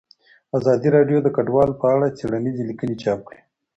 [0.57, 3.39] ازادي راډیو د کډوال په اړه څېړنیزې لیکنې چاپ کړي.